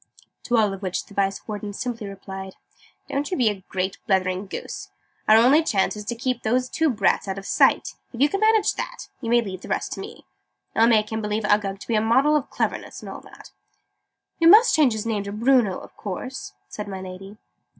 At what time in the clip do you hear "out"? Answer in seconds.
7.27-7.37